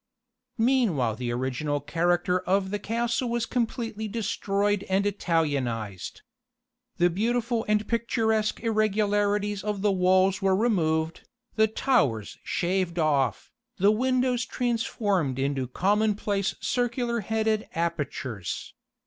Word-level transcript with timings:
Meanwhile 0.57 1.17
the 1.17 1.31
original 1.31 1.79
character 1.79 2.39
of 2.39 2.71
the 2.71 2.79
castle 2.79 3.29
was 3.29 3.45
completely 3.45 4.07
destroyed 4.07 4.83
and 4.89 5.05
Italianised. 5.05 6.23
The 6.97 7.11
beautiful 7.11 7.63
and 7.67 7.87
picturesque 7.87 8.61
irregularities 8.61 9.63
of 9.63 9.83
the 9.83 9.91
walls 9.91 10.41
were 10.41 10.55
removed, 10.55 11.29
the 11.55 11.67
towers 11.67 12.39
shaved 12.43 12.97
off, 12.97 13.51
the 13.77 13.91
windows 13.91 14.43
transformed 14.43 15.37
into 15.37 15.67
commonplace 15.67 16.55
circular 16.61 17.19
headed 17.19 17.67
apertures. 17.75 18.73